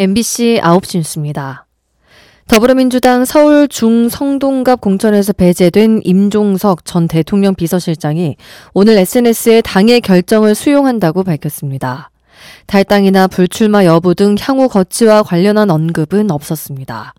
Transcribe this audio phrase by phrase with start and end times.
[0.00, 1.66] MBC 9시 뉴스입니다.
[2.48, 8.36] 더불어민주당 서울 중성동갑 공천에서 배제된 임종석 전 대통령 비서실장이
[8.72, 12.10] 오늘 SNS에 당의 결정을 수용한다고 밝혔습니다.
[12.64, 17.12] 탈당이나 불출마 여부 등 향후 거치와 관련한 언급은 없었습니다.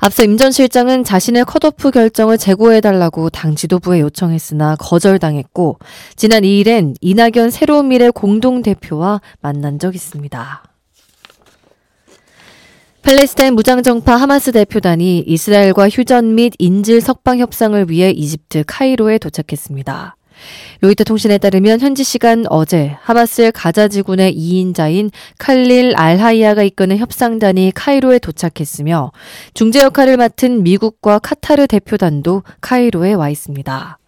[0.00, 5.78] 앞서 임 전 실장은 자신의 컷오프 결정을 재고해달라고 당 지도부에 요청했으나 거절당했고
[6.16, 10.64] 지난 2일엔 이낙연 새로운 미래 공동대표와 만난 적 있습니다.
[13.08, 20.14] 팔레스타인 무장정파 하마스 대표단이 이스라엘과 휴전 및 인질 석방 협상을 위해 이집트 카이로에 도착했습니다.
[20.82, 28.18] 로이터 통신에 따르면 현지 시간 어제 하마스 가자 지군의 2인자인 칼릴 알하이아가 이끄는 협상단이 카이로에
[28.18, 29.12] 도착했으며
[29.54, 33.98] 중재 역할을 맡은 미국과 카타르 대표단도 카이로에 와 있습니다.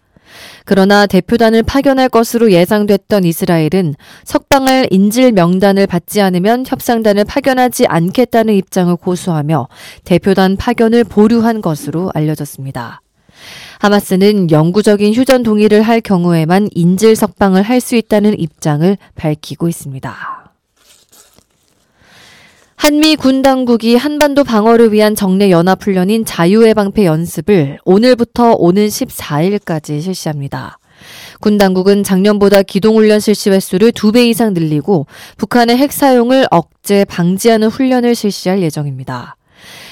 [0.65, 8.95] 그러나 대표단을 파견할 것으로 예상됐던 이스라엘은 석방할 인질 명단을 받지 않으면 협상단을 파견하지 않겠다는 입장을
[8.95, 9.67] 고수하며
[10.03, 13.01] 대표단 파견을 보류한 것으로 알려졌습니다.
[13.79, 20.40] 하마스는 영구적인 휴전 동의를 할 경우에만 인질 석방을 할 수 있다는 입장을 밝히고 있습니다.
[22.81, 30.01] 한미 군 당국이 한반도 방어를 위한 정례 연합 훈련인 자유의 방패 연습을 오늘부터 오는 14일까지
[30.01, 30.79] 실시합니다.
[31.41, 35.05] 군 당국은 작년보다 기동훈련 실시 횟수를 2배 이상 늘리고
[35.37, 39.35] 북한의 핵 사용을 억제 방지하는 훈련을 실시할 예정입니다.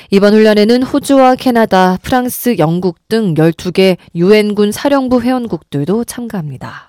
[0.09, 6.88] 이번 훈련에는 호주와 캐나다, 프랑스, 영국 등 12개 유엔군 사령부 회원국들도 참가합니다.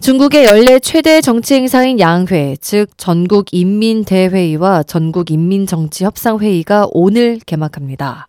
[0.00, 8.26] 중국의 연례 최대 정치 행사인 양회, 즉 전국 인민대회의와 전국 인민정치협상회의가 오늘 개막합니다.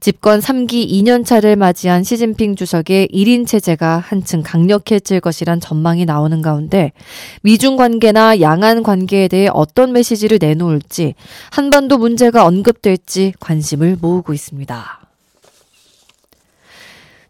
[0.00, 6.90] 집권 3기 2년차를 맞이한 시진핑 주석의 1인 체제가 한층 강력해질 것이란 전망이 나오는 가운데
[7.42, 11.14] 미중 관계나 양안 관계에 대해 어떤 메시지를 내놓을지
[11.50, 15.05] 한반도 문제가 언급될지 관심을 모으고 있습니다.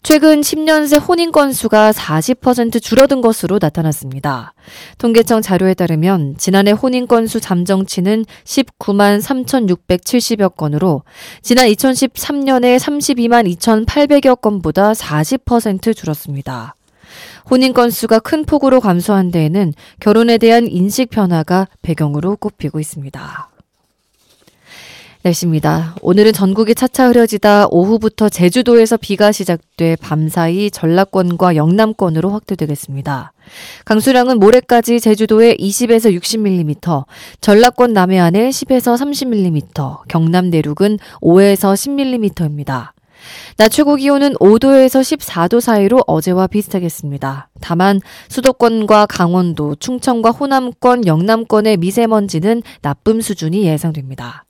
[0.07, 4.55] 최근 10년 새 혼인 건수가 40% 줄어든 것으로 나타났습니다.
[4.99, 11.03] 통계청 자료에 따르면 지난해 혼인 건수 잠정치는 19만 3,670여 건으로
[11.43, 16.77] 지난 2013년에 32만 2,800여 건보다 40% 줄었습니다.
[17.51, 23.56] 혼인 건수가 큰 폭으로 감소한 데에는 결혼에 대한 인식 변화가 배경으로 꼽히고 있습니다.
[25.23, 25.97] 날씨입니다.
[26.03, 33.33] 오늘은 전국이 차차 흐려지다 오후부터 제주도에서 비가 시작돼 밤사이 전라권과 영남권으로 확대되겠습니다.
[33.85, 37.05] 강수량은 모레까지 제주도에 20에서 60mm,
[37.41, 42.91] 전라권 남해안에 10에서 30mm, 경남 내륙은 5에서 10mm입니다.
[43.57, 47.49] 낮 최고 기온은 5도에서 14도 사이로 어제와 비슷하겠습니다.
[47.61, 54.46] 다만 수도권과 강원도, 충청과 호남권, 영남권의 미세먼지는 나쁨 수준이 예상됩니다.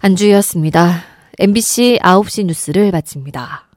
[0.00, 1.02] 안주희였습니다.
[1.38, 3.67] MBC 9시 뉴스를 마칩니다.